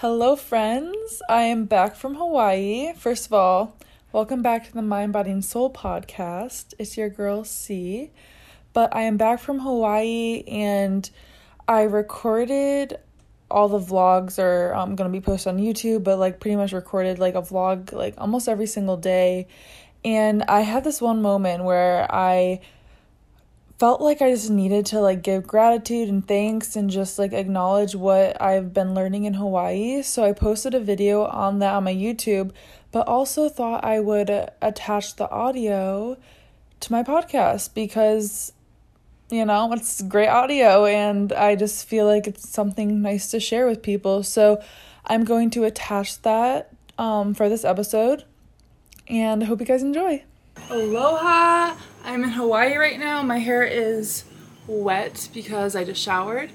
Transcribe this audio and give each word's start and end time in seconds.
Hello, 0.00 0.36
friends. 0.36 1.22
I 1.26 1.44
am 1.44 1.64
back 1.64 1.96
from 1.96 2.16
Hawaii. 2.16 2.92
First 2.98 3.24
of 3.24 3.32
all, 3.32 3.78
welcome 4.12 4.42
back 4.42 4.66
to 4.66 4.74
the 4.74 4.82
Mind, 4.82 5.14
Body, 5.14 5.30
and 5.30 5.42
Soul 5.42 5.72
podcast. 5.72 6.74
It's 6.78 6.98
your 6.98 7.08
girl 7.08 7.44
C. 7.44 8.10
But 8.74 8.94
I 8.94 9.04
am 9.04 9.16
back 9.16 9.40
from 9.40 9.60
Hawaii 9.60 10.44
and 10.46 11.08
I 11.66 11.84
recorded 11.84 12.98
all 13.50 13.70
the 13.70 13.78
vlogs 13.78 14.38
are 14.38 14.74
um, 14.74 14.96
going 14.96 15.10
to 15.10 15.18
be 15.18 15.24
posted 15.24 15.54
on 15.54 15.58
YouTube, 15.58 16.04
but 16.04 16.18
like 16.18 16.40
pretty 16.40 16.56
much 16.56 16.74
recorded 16.74 17.18
like 17.18 17.34
a 17.34 17.40
vlog 17.40 17.90
like 17.94 18.16
almost 18.18 18.50
every 18.50 18.66
single 18.66 18.98
day. 18.98 19.46
And 20.04 20.42
I 20.42 20.60
had 20.60 20.84
this 20.84 21.00
one 21.00 21.22
moment 21.22 21.64
where 21.64 22.06
I 22.14 22.60
felt 23.78 24.00
like 24.00 24.22
I 24.22 24.30
just 24.30 24.50
needed 24.50 24.86
to 24.86 25.00
like 25.00 25.22
give 25.22 25.46
gratitude 25.46 26.08
and 26.08 26.26
thanks 26.26 26.76
and 26.76 26.88
just 26.88 27.18
like 27.18 27.32
acknowledge 27.32 27.94
what 27.94 28.40
I've 28.40 28.72
been 28.72 28.94
learning 28.94 29.24
in 29.24 29.34
Hawaii. 29.34 30.02
So 30.02 30.24
I 30.24 30.32
posted 30.32 30.74
a 30.74 30.80
video 30.80 31.24
on 31.24 31.58
that 31.58 31.74
on 31.74 31.84
my 31.84 31.94
YouTube, 31.94 32.52
but 32.90 33.06
also 33.06 33.48
thought 33.48 33.84
I 33.84 34.00
would 34.00 34.30
attach 34.62 35.16
the 35.16 35.30
audio 35.30 36.16
to 36.80 36.92
my 36.92 37.02
podcast 37.02 37.74
because 37.74 38.52
you 39.28 39.44
know, 39.44 39.72
it's 39.72 40.02
great 40.02 40.28
audio 40.28 40.84
and 40.86 41.32
I 41.32 41.56
just 41.56 41.88
feel 41.88 42.06
like 42.06 42.28
it's 42.28 42.48
something 42.48 43.02
nice 43.02 43.30
to 43.32 43.40
share 43.40 43.66
with 43.66 43.82
people. 43.82 44.22
So 44.22 44.62
I'm 45.04 45.24
going 45.24 45.50
to 45.50 45.64
attach 45.64 46.22
that 46.22 46.72
um, 46.96 47.34
for 47.34 47.48
this 47.48 47.64
episode 47.64 48.24
and 49.08 49.42
I 49.42 49.46
hope 49.46 49.60
you 49.60 49.66
guys 49.66 49.82
enjoy. 49.82 50.22
Aloha! 50.70 51.76
Hawaii 52.36 52.76
right 52.76 52.98
now. 52.98 53.22
My 53.22 53.38
hair 53.38 53.64
is 53.64 54.24
wet 54.66 55.28
because 55.32 55.74
I 55.74 55.84
just 55.84 56.00
showered. 56.00 56.50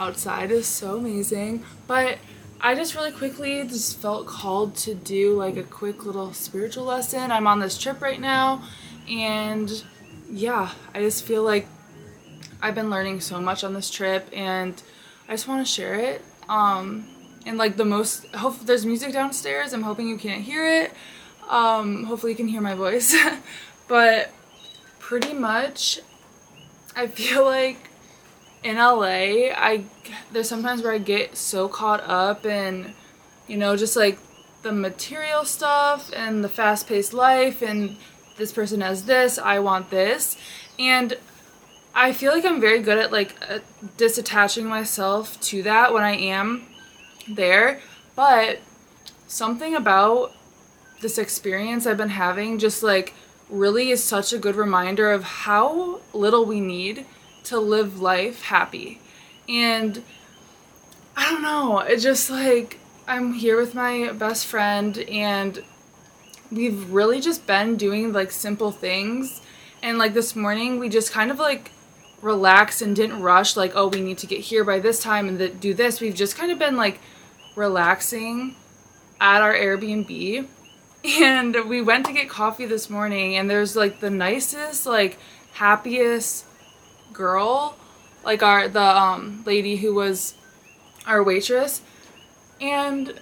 Outside 0.00 0.50
is 0.50 0.66
so 0.66 0.96
amazing, 0.96 1.64
but 1.86 2.18
I 2.60 2.74
just 2.74 2.94
really 2.94 3.12
quickly 3.12 3.62
just 3.66 3.98
felt 4.00 4.26
called 4.26 4.76
to 4.76 4.94
do 4.94 5.34
like 5.34 5.56
a 5.56 5.62
quick 5.62 6.04
little 6.04 6.32
spiritual 6.32 6.84
lesson. 6.84 7.30
I'm 7.30 7.46
on 7.46 7.60
this 7.60 7.78
trip 7.78 8.00
right 8.02 8.20
now, 8.20 8.62
and 9.08 9.70
yeah, 10.30 10.72
I 10.94 11.00
just 11.00 11.24
feel 11.24 11.42
like 11.42 11.66
I've 12.60 12.74
been 12.74 12.90
learning 12.90 13.20
so 13.20 13.40
much 13.40 13.62
on 13.62 13.74
this 13.74 13.90
trip, 13.90 14.28
and 14.32 14.82
I 15.28 15.32
just 15.32 15.48
want 15.48 15.66
to 15.66 15.72
share 15.72 15.94
it. 15.94 16.22
Um, 16.48 17.06
and 17.44 17.58
like 17.58 17.76
the 17.76 17.84
most, 17.84 18.26
hope 18.34 18.58
there's 18.60 18.84
music 18.84 19.12
downstairs. 19.12 19.72
I'm 19.72 19.82
hoping 19.82 20.08
you 20.08 20.18
can't 20.18 20.42
hear 20.42 20.66
it. 20.66 20.92
Um, 21.48 22.04
hopefully 22.04 22.32
you 22.32 22.36
can 22.36 22.48
hear 22.48 22.60
my 22.60 22.74
voice, 22.74 23.16
but 23.88 24.30
pretty 25.06 25.32
much, 25.32 26.00
I 26.96 27.06
feel 27.06 27.44
like 27.44 27.90
in 28.64 28.74
LA, 28.76 29.52
I 29.54 29.84
there's 30.32 30.48
sometimes 30.48 30.82
where 30.82 30.92
I 30.92 30.98
get 30.98 31.36
so 31.36 31.68
caught 31.68 32.02
up 32.02 32.44
in, 32.44 32.92
you 33.46 33.56
know, 33.56 33.76
just 33.76 33.94
like 33.94 34.18
the 34.62 34.72
material 34.72 35.44
stuff 35.44 36.10
and 36.12 36.42
the 36.42 36.48
fast-paced 36.48 37.14
life 37.14 37.62
and 37.62 37.96
this 38.36 38.50
person 38.50 38.80
has 38.80 39.04
this, 39.04 39.38
I 39.38 39.60
want 39.60 39.90
this. 39.90 40.36
And 40.76 41.16
I 41.94 42.12
feel 42.12 42.32
like 42.32 42.44
I'm 42.44 42.60
very 42.60 42.80
good 42.80 42.98
at 42.98 43.12
like 43.12 43.36
uh, 43.48 43.60
disattaching 43.96 44.64
myself 44.64 45.40
to 45.42 45.62
that 45.62 45.94
when 45.94 46.02
I 46.02 46.16
am 46.16 46.66
there, 47.28 47.80
but 48.16 48.58
something 49.28 49.76
about 49.76 50.32
this 51.00 51.16
experience 51.16 51.86
I've 51.86 51.96
been 51.96 52.08
having 52.08 52.58
just 52.58 52.82
like 52.82 53.14
really 53.48 53.90
is 53.90 54.02
such 54.02 54.32
a 54.32 54.38
good 54.38 54.56
reminder 54.56 55.12
of 55.12 55.24
how 55.24 56.00
little 56.12 56.44
we 56.44 56.60
need 56.60 57.06
to 57.44 57.58
live 57.58 58.00
life 58.00 58.42
happy. 58.42 59.00
And 59.48 60.02
I 61.16 61.30
don't 61.30 61.42
know, 61.42 61.78
it 61.80 61.98
just 61.98 62.28
like 62.30 62.78
I'm 63.06 63.34
here 63.34 63.56
with 63.56 63.74
my 63.74 64.12
best 64.12 64.46
friend 64.46 64.98
and 64.98 65.62
we've 66.50 66.90
really 66.90 67.20
just 67.20 67.46
been 67.46 67.76
doing 67.76 68.12
like 68.12 68.30
simple 68.30 68.72
things. 68.72 69.42
And 69.82 69.98
like 69.98 70.14
this 70.14 70.34
morning, 70.34 70.78
we 70.78 70.88
just 70.88 71.12
kind 71.12 71.30
of 71.30 71.38
like 71.38 71.70
relaxed 72.22 72.82
and 72.82 72.96
didn't 72.96 73.22
rush, 73.22 73.56
like, 73.56 73.72
oh, 73.74 73.88
we 73.88 74.00
need 74.00 74.18
to 74.18 74.26
get 74.26 74.40
here 74.40 74.64
by 74.64 74.80
this 74.80 75.00
time 75.00 75.28
and 75.28 75.38
th- 75.38 75.60
do 75.60 75.74
this. 75.74 76.00
We've 76.00 76.14
just 76.14 76.36
kind 76.36 76.50
of 76.50 76.58
been 76.58 76.76
like 76.76 76.98
relaxing 77.54 78.56
at 79.20 79.42
our 79.42 79.54
Airbnb 79.54 80.48
and 81.06 81.68
we 81.68 81.80
went 81.80 82.06
to 82.06 82.12
get 82.12 82.28
coffee 82.28 82.66
this 82.66 82.90
morning 82.90 83.36
and 83.36 83.48
there's 83.48 83.76
like 83.76 84.00
the 84.00 84.10
nicest 84.10 84.86
like 84.86 85.18
happiest 85.52 86.44
girl 87.12 87.76
like 88.24 88.42
our 88.42 88.68
the 88.68 88.82
um 88.82 89.42
lady 89.46 89.76
who 89.76 89.94
was 89.94 90.34
our 91.06 91.22
waitress. 91.22 91.82
And 92.60 93.14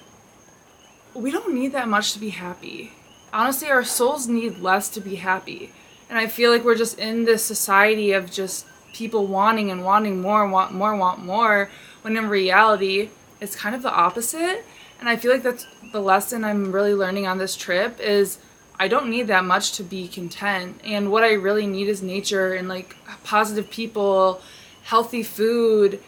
we 1.12 1.30
don't 1.30 1.54
need 1.54 1.72
that 1.72 1.88
much 1.88 2.12
to 2.14 2.18
be 2.18 2.30
happy. 2.30 2.92
Honestly 3.32 3.68
our 3.68 3.84
souls 3.84 4.26
need 4.26 4.58
less 4.58 4.88
to 4.90 5.00
be 5.00 5.16
happy. 5.16 5.70
And 6.08 6.18
i 6.18 6.26
feel 6.26 6.50
like 6.50 6.64
we're 6.64 6.76
just 6.76 6.98
in 6.98 7.24
this 7.24 7.44
society 7.44 8.12
of 8.12 8.30
just 8.30 8.66
people 8.94 9.26
wanting 9.26 9.70
and 9.70 9.84
wanting 9.84 10.22
more 10.22 10.42
and 10.42 10.52
want 10.52 10.72
more 10.72 10.94
want 10.96 11.18
more 11.24 11.68
when 12.02 12.16
in 12.16 12.28
reality 12.28 13.10
it's 13.40 13.56
kind 13.56 13.74
of 13.74 13.82
the 13.82 13.92
opposite 13.92 14.64
and 15.00 15.08
I 15.08 15.16
feel 15.16 15.32
like 15.32 15.42
that's 15.42 15.66
the 15.92 16.00
lesson 16.00 16.44
I'm 16.44 16.72
really 16.72 16.94
learning 16.94 17.26
on 17.26 17.38
this 17.38 17.56
trip 17.56 18.00
is 18.00 18.38
I 18.78 18.88
don't 18.88 19.08
need 19.08 19.28
that 19.28 19.44
much 19.44 19.72
to 19.72 19.82
be 19.82 20.08
content. 20.08 20.80
And 20.84 21.10
what 21.10 21.22
I 21.22 21.32
really 21.32 21.66
need 21.66 21.88
is 21.88 22.02
nature 22.02 22.54
and 22.54 22.68
like 22.68 22.96
positive 23.22 23.70
people, 23.70 24.40
healthy 24.82 25.22
food, 25.22 26.00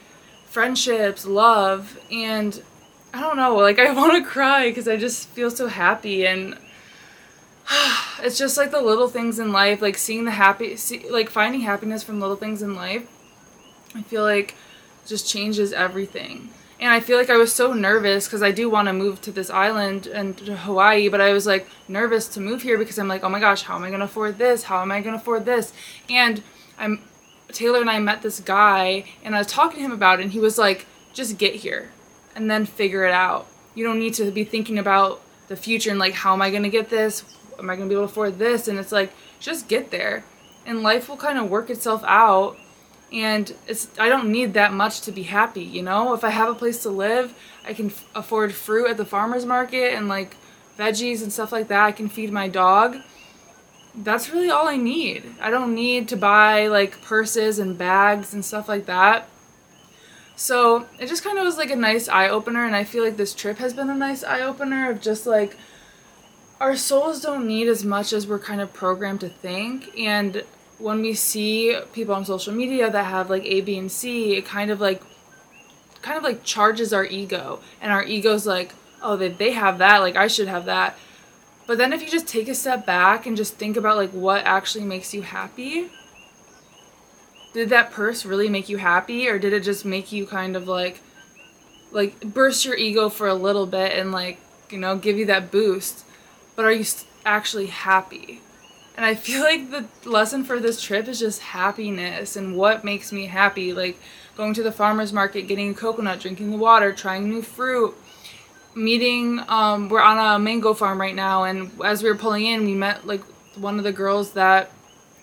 friendships, 0.47 1.24
love. 1.26 1.98
And 2.10 2.62
I 3.14 3.20
don't 3.20 3.36
know, 3.36 3.56
like 3.56 3.78
I 3.78 3.92
want 3.94 4.12
to 4.12 4.28
cry 4.28 4.69
because 4.69 4.88
I 4.88 4.97
just 4.97 5.28
feel 5.28 5.50
so 5.50 5.68
happy 5.68 6.26
and 6.26 6.58
it's 8.20 8.38
just 8.38 8.56
like 8.56 8.70
the 8.70 8.80
little 8.80 9.08
things 9.08 9.38
in 9.38 9.53
life, 9.53 9.80
like 9.80 9.97
seeing 9.97 10.24
the 10.24 10.32
happy, 10.32 10.76
see, 10.76 11.08
like 11.10 11.30
finding 11.30 11.60
happiness 11.60 12.03
from 12.03 12.20
little 12.20 12.36
things 12.36 12.62
in 12.62 12.74
life. 12.74 13.08
I 13.94 14.03
feel 14.03 14.22
like 14.22 14.54
just 15.06 15.28
changes 15.28 15.72
everything 15.72 16.50
and 16.78 16.91
I 16.91 17.00
feel 17.00 17.16
like 17.16 17.31
I 17.31 17.37
was 17.38 17.53
so 17.53 17.72
nervous 17.72 18.26
because 18.26 18.42
I 18.42 18.50
do 18.50 18.69
want 18.69 18.88
to 18.88 18.92
move 18.92 19.20
to 19.22 19.32
this 19.32 19.48
island 19.48 20.06
and 20.06 20.37
to 20.38 20.56
Hawaii, 20.56 21.09
but 21.09 21.20
I 21.20 21.32
was 21.32 21.47
like 21.47 21.66
nervous 21.88 22.28
to 22.28 22.41
move 22.41 22.62
here 22.62 22.76
because 22.76 22.98
I'm 22.98 23.09
like, 23.09 23.25
oh 23.25 23.31
my 23.31 23.41
gosh, 23.41 23.62
how 23.62 23.76
am 23.76 23.84
I 23.84 23.91
gonna 23.91 24.04
afford 24.04 24.37
this? 24.37 24.64
How 24.64 24.82
am 24.82 24.92
I 24.92 25.00
gonna 25.00 25.16
afford 25.16 25.47
this? 25.47 25.72
And 26.10 26.42
I'm 26.78 27.00
Taylor 27.48 27.81
and 27.81 27.88
I 27.88 27.98
met 27.98 28.22
this 28.22 28.41
guy 28.41 29.04
and 29.25 29.34
I 29.34 29.38
was 29.38 29.47
talking 29.47 29.78
to 29.78 29.84
him 29.84 29.92
about 29.92 30.20
it 30.20 30.25
and 30.25 30.32
he 30.32 30.41
was 30.41 30.59
like, 30.59 30.86
just 31.15 31.38
get 31.38 31.54
here 31.56 31.92
and 32.34 32.50
then 32.50 32.66
figure 32.66 33.04
it 33.04 33.12
out. 33.12 33.47
You 33.75 33.84
don't 33.84 33.98
need 33.98 34.15
to 34.15 34.31
be 34.31 34.44
thinking 34.44 34.78
about 34.78 35.22
the 35.48 35.56
future 35.56 35.91
and 35.91 35.98
like 35.98 36.12
how 36.12 36.34
am 36.34 36.42
I 36.42 36.50
gonna 36.50 36.69
get 36.69 36.91
this? 36.91 37.25
Am 37.59 37.70
I 37.70 37.76
gonna 37.76 37.88
be 37.88 37.94
able 37.94 38.06
to 38.06 38.10
afford 38.10 38.38
this? 38.38 38.69
And 38.69 38.78
it's 38.78 38.92
like, 38.92 39.12
just 39.41 39.66
get 39.66 39.91
there. 39.91 40.25
And 40.66 40.82
life 40.82 41.09
will 41.09 41.16
kind 41.16 41.38
of 41.38 41.48
work 41.48 41.70
itself 41.70 42.04
out 42.06 42.59
and 43.12 43.55
it's 43.67 43.89
I 43.99 44.09
don't 44.09 44.31
need 44.31 44.55
that 44.55 44.72
much 44.72 45.00
to 45.03 45.12
be 45.12 45.25
happy, 45.25 45.62
you 45.62 45.83
know? 45.83 46.12
If 46.15 46.25
I 46.25 46.31
have 46.31 46.49
a 46.49 46.55
place 46.55 46.83
to 46.83 46.91
live, 46.91 47.34
I 47.65 47.72
can 47.72 47.87
f- 47.87 48.05
afford 48.15 48.55
fruit 48.55 48.89
at 48.89 48.97
the 48.97 49.05
farmers 49.05 49.47
market 49.47 49.94
and 49.94 50.09
like 50.09 50.37
veggies 50.78 51.22
and 51.22 51.33
stuff 51.33 51.53
like 51.53 51.69
that. 51.69 51.84
I 51.84 51.93
can 51.93 52.09
feed 52.09 52.33
my 52.33 52.49
dog. 52.49 52.97
That's 53.95 54.31
really 54.31 54.50
all 54.50 54.69
I 54.69 54.77
need. 54.77 55.25
I 55.41 55.50
don't 55.50 55.75
need 55.75 56.09
to 56.09 56.16
buy 56.16 56.66
like 56.66 57.00
purses 57.03 57.59
and 57.59 57.78
bags 57.78 58.34
and 58.34 58.45
stuff 58.45 58.69
like 58.69 58.87
that. 58.87 59.28
So, 60.39 60.87
it 61.00 61.06
just 61.06 61.25
kind 61.25 61.39
of 61.39 61.45
was 61.45 61.56
like 61.56 61.71
a 61.71 61.77
nice 61.77 62.11
eye 62.11 62.28
opener 62.28 62.66
and 62.66 62.77
I 62.77 62.84
feel 62.84 63.03
like 63.03 63.16
this 63.16 63.33
trip 63.33 63.56
has 63.56 63.72
been 63.72 63.89
a 63.89 63.95
nice 63.95 64.22
eye 64.22 64.43
opener 64.43 64.91
of 64.91 65.00
just 65.00 65.27
like 65.27 65.56
our 66.61 66.77
souls 66.77 67.22
don't 67.22 67.47
need 67.47 67.69
as 67.69 67.84
much 67.84 68.12
as 68.12 68.27
we're 68.27 68.39
kind 68.39 68.61
of 68.61 68.72
programmed 68.75 69.21
to 69.21 69.28
think 69.28 69.97
and 69.99 70.45
when 70.78 71.00
we 71.00 71.14
see 71.14 71.78
people 71.92 72.14
on 72.14 72.25
social 72.25 72.53
media 72.53 72.91
that 72.91 73.04
have 73.04 73.31
like 73.31 73.44
A, 73.44 73.60
B, 73.60 73.78
and 73.78 73.91
C, 73.91 74.37
it 74.37 74.44
kind 74.44 74.70
of 74.70 74.81
like 74.81 75.03
kind 76.03 76.19
of 76.19 76.25
like 76.25 76.44
charges 76.44 76.92
our 76.92 77.04
ego. 77.04 77.60
And 77.81 77.92
our 77.92 78.04
ego's 78.04 78.47
like 78.47 78.74
oh 79.03 79.16
they, 79.16 79.28
they 79.28 79.53
have 79.53 79.78
that. 79.78 79.98
Like 79.98 80.16
i 80.16 80.27
should 80.27 80.48
have 80.48 80.66
that. 80.66 80.97
But 81.66 81.78
then 81.78 81.92
if 81.92 82.01
you 82.01 82.09
just 82.09 82.28
take 82.28 82.48
a 82.48 82.54
step 82.54 82.86
back 82.86 83.27
and 83.27 83.36
just 83.36 83.54
think 83.54 83.77
about 83.77 83.97
like 83.97 84.10
what 84.10 84.45
actually 84.45 84.84
makes 84.84 85.12
you 85.12 85.22
happy 85.22 85.91
did 87.56 87.71
that 87.71 87.91
purse 87.91 88.27
really 88.27 88.51
make 88.51 88.68
you 88.68 88.77
happy? 88.77 89.28
Or 89.28 89.39
did 89.39 89.54
it 89.54 89.62
just 89.62 89.86
make 89.86 90.12
you 90.12 90.27
kind 90.27 90.56
of 90.56 90.68
like 90.68 91.01
like 91.91 92.21
burst 92.21 92.66
your 92.66 92.77
ego 92.77 93.09
for 93.09 93.27
a 93.27 93.34
little 93.34 93.65
bit 93.65 93.98
and 93.98 94.12
like 94.12 94.39
you 94.68 94.78
know 94.78 94.97
give 94.97 95.16
you 95.16 95.24
that 95.27 95.51
boost? 95.51 96.04
But 96.54 96.66
are 96.66 96.72
you 96.72 96.84
actually 97.24 97.68
happy 97.68 98.42
and 98.97 99.04
I 99.04 99.15
feel 99.15 99.43
like 99.43 99.71
the 99.71 99.87
lesson 100.09 100.43
for 100.43 100.59
this 100.59 100.81
trip 100.81 101.07
is 101.07 101.19
just 101.19 101.41
happiness 101.41 102.34
and 102.37 102.57
what 102.57 102.83
makes 102.83 103.13
me 103.13 103.27
happy. 103.27 103.75
Like 103.75 103.98
going 104.37 104.54
to 104.54 104.63
the 104.63 104.72
farmer's 104.72 105.13
market, 105.13 105.43
getting 105.43 105.71
a 105.71 105.75
coconut, 105.75 106.21
drinking 106.21 106.51
the 106.51 106.57
water, 106.57 106.93
trying 106.93 107.28
new 107.28 107.43
fruit, 107.43 107.95
meeting. 108.75 109.41
Um, 109.48 109.91
we're 109.91 110.01
on 110.01 110.19
a 110.19 110.39
mango 110.39 110.72
farm 110.72 111.01
right 111.01 111.15
now, 111.15 111.45
and 111.45 111.71
as 111.84 112.03
we 112.03 112.09
were 112.09 112.16
pulling 112.16 112.47
in, 112.47 112.65
we 112.65 112.75
met 112.75 113.07
like 113.07 113.22
one 113.57 113.78
of 113.78 113.84
the 113.84 113.93
girls 113.93 114.33
that 114.33 114.71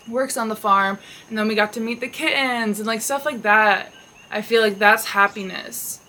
works 0.07 0.37
on 0.37 0.49
the 0.49 0.55
farm, 0.55 0.99
and 1.29 1.37
then 1.37 1.47
we 1.47 1.55
got 1.55 1.73
to 1.73 1.79
meet 1.79 1.99
the 1.99 2.07
kittens 2.07 2.79
and 2.79 2.87
like 2.87 3.01
stuff 3.01 3.25
like 3.25 3.41
that. 3.41 3.91
I 4.29 4.41
feel 4.41 4.61
like 4.61 4.77
that's 4.77 5.05
happiness. 5.05 5.99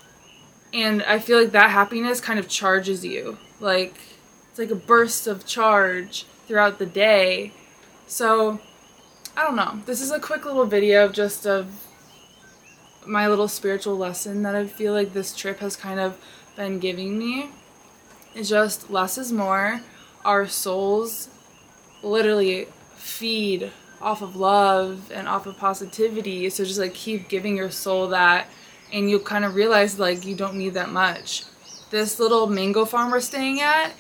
And 0.72 1.02
I 1.02 1.19
feel 1.19 1.38
like 1.38 1.52
that 1.52 1.70
happiness 1.70 2.20
kind 2.20 2.38
of 2.38 2.49
charges 2.49 3.05
you. 3.05 3.38
Like 3.60 3.94
it's 4.50 4.58
like 4.58 4.70
a 4.70 4.75
burst 4.75 5.26
of 5.26 5.46
charge 5.46 6.26
throughout 6.46 6.79
the 6.79 6.87
day. 6.87 7.52
So 8.06 8.61
I 9.37 9.43
don't 9.44 9.56
know. 9.56 9.81
This 9.87 10.00
is 10.00 10.11
a 10.11 10.20
quick 10.20 10.44
little 10.44 10.67
video 10.67 11.08
just 11.08 11.46
of 11.46 11.85
my 13.06 13.29
little 13.29 13.49
spiritual 13.49 13.96
lesson 13.96 14.43
that 14.43 14.55
I 14.55 14.67
feel 14.67 14.93
like 14.93 15.12
this 15.12 15.37
trip 15.37 15.58
has 15.58 15.76
kind 15.76 16.00
of 16.00 16.17
been 16.56 16.79
giving 16.79 17.19
me. 17.19 17.50
It's 18.35 18.49
just 18.49 18.91
less 18.91 19.19
is 19.19 19.32
more. 19.32 19.81
Our 20.25 20.46
souls 20.46 21.29
literally 22.02 22.69
feed 22.96 23.70
off 24.00 24.23
of 24.23 24.37
love 24.37 25.11
and 25.12 25.29
off 25.29 25.46
of 25.46 25.56
positivity. 25.56 26.49
So 26.50 26.64
just 26.64 26.79
like 26.79 26.94
keep 26.94 27.29
giving 27.29 27.56
your 27.56 27.70
soul 27.70 28.08
that 28.08 28.46
and 28.93 29.11
you'll 29.11 29.20
kind 29.20 29.44
of 29.44 29.55
realize 29.55 29.99
like 29.99 30.25
you 30.25 30.35
don't 30.35 30.56
need 30.56 30.75
that 30.75 30.91
much. 30.91 31.44
This 31.91 32.19
little 32.19 32.46
mango 32.46 32.85
farm 32.85 33.11
we're 33.11 33.20
staying 33.20 33.61
at, 33.61 33.93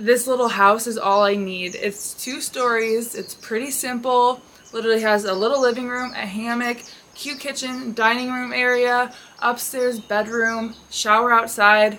this 0.00 0.26
little 0.26 0.48
house 0.48 0.86
is 0.86 0.96
all 0.96 1.22
I 1.22 1.36
need. 1.36 1.74
It's 1.74 2.14
two 2.14 2.40
stories, 2.40 3.14
it's 3.14 3.34
pretty 3.34 3.70
simple. 3.70 4.40
Literally 4.72 5.02
has 5.02 5.24
a 5.24 5.34
little 5.34 5.60
living 5.60 5.88
room, 5.88 6.12
a 6.12 6.26
hammock, 6.26 6.78
cute 7.14 7.38
kitchen, 7.38 7.92
dining 7.92 8.32
room 8.32 8.52
area, 8.52 9.12
upstairs 9.40 10.00
bedroom, 10.00 10.74
shower 10.90 11.32
outside, 11.32 11.98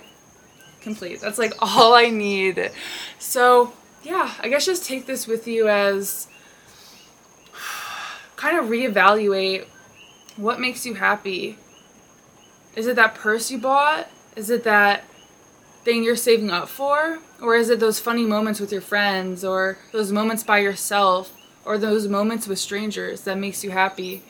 complete. 0.81 1.21
That's 1.21 1.37
like 1.37 1.53
all 1.61 1.93
I 1.93 2.09
need. 2.09 2.71
So 3.19 3.73
yeah, 4.03 4.33
I 4.39 4.49
guess 4.49 4.65
just 4.65 4.85
take 4.85 5.05
this 5.05 5.27
with 5.27 5.47
you 5.47 5.69
as 5.69 6.27
kind 8.35 8.57
of 8.57 8.65
reevaluate 8.65 9.67
what 10.37 10.59
makes 10.59 10.87
you 10.87 10.95
happy. 10.95 11.57
Is 12.75 12.87
it 12.87 12.95
that 12.95 13.13
purse 13.13 13.51
you 13.51 13.59
bought? 13.59 14.07
Is 14.35 14.49
it 14.49 14.63
that 14.63 15.03
thing 15.83 16.03
you're 16.03 16.15
saving 16.15 16.51
up 16.51 16.69
for? 16.69 17.19
Or 17.41 17.55
is 17.55 17.69
it 17.69 17.79
those 17.79 17.99
funny 17.99 18.25
moments 18.25 18.59
with 18.59 18.71
your 18.71 18.81
friends 18.81 19.43
or 19.43 19.77
those 19.91 20.11
moments 20.11 20.43
by 20.43 20.59
yourself 20.59 21.33
or 21.65 21.77
those 21.77 22.07
moments 22.07 22.47
with 22.47 22.59
strangers 22.59 23.21
that 23.21 23.37
makes 23.37 23.63
you 23.63 23.71
happy? 23.71 24.23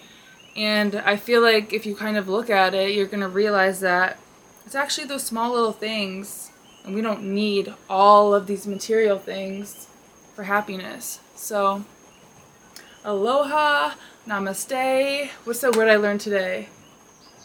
And 0.56 0.95
I 0.95 1.15
feel 1.15 1.42
like 1.42 1.74
if 1.74 1.86
you 1.86 1.95
kind 1.95 2.18
of 2.18 2.27
look 2.27 2.50
at 2.50 2.74
it, 2.74 2.94
you're 2.94 3.07
going 3.07 3.21
to 3.21 3.27
realize 3.27 3.80
that 3.81 4.18
it's 4.65 4.75
actually 4.75 5.07
those 5.07 5.24
small 5.24 5.53
little 5.53 5.71
things 5.71 6.51
and 6.86 6.95
we 6.95 7.01
don't 7.01 7.24
need 7.24 7.74
all 7.89 8.33
of 8.33 8.48
these 8.48 8.65
material 8.65 9.19
things 9.19 9.88
for 10.36 10.44
happiness. 10.44 11.19
So 11.36 11.86
Aloha, 13.03 13.95
namaste. 14.27 15.30
What's 15.44 15.62
that 15.62 15.75
word 15.75 15.89
I 15.89 15.95
learned 15.95 16.21
today? 16.21 16.69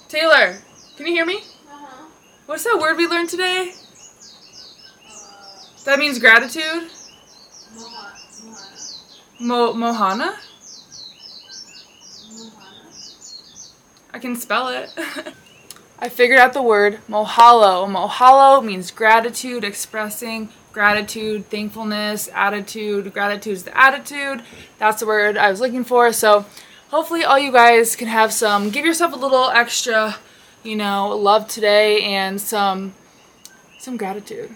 Taylor, 0.08 0.58
can 0.96 1.06
you 1.06 1.12
hear 1.12 1.26
me? 1.26 1.36
Uh-huh. 1.36 2.08
What's 2.46 2.64
that 2.64 2.78
word 2.80 2.96
we 2.96 3.06
learned 3.06 3.30
today? 3.30 3.72
That 5.86 6.00
means 6.00 6.18
gratitude? 6.18 6.90
Mo 9.38 9.72
Mohana? 9.72 10.34
I 14.12 14.18
can 14.18 14.34
spell 14.34 14.66
it. 14.66 14.90
I 16.00 16.08
figured 16.08 16.40
out 16.40 16.54
the 16.54 16.62
word 16.62 16.98
mahalo. 17.08 17.86
Mahalo 17.88 18.64
means 18.64 18.90
gratitude, 18.90 19.62
expressing 19.62 20.48
gratitude, 20.72 21.46
thankfulness, 21.50 22.28
attitude. 22.34 23.12
Gratitude 23.14 23.52
is 23.52 23.62
the 23.62 23.78
attitude. 23.78 24.42
That's 24.78 24.98
the 24.98 25.06
word 25.06 25.36
I 25.36 25.52
was 25.52 25.60
looking 25.60 25.84
for. 25.84 26.12
So 26.12 26.46
hopefully 26.88 27.22
all 27.22 27.38
you 27.38 27.52
guys 27.52 27.94
can 27.94 28.08
have 28.08 28.32
some, 28.32 28.70
give 28.70 28.84
yourself 28.84 29.12
a 29.12 29.16
little 29.16 29.50
extra, 29.50 30.16
you 30.64 30.74
know, 30.74 31.16
love 31.16 31.46
today 31.46 32.02
and 32.02 32.40
some, 32.40 32.92
some 33.78 33.96
gratitude. 33.96 34.52